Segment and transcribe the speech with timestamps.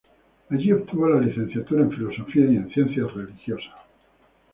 [0.49, 3.75] Allí obtuvo la Licenciatura en Filosofía y en Ciencias Religiosas.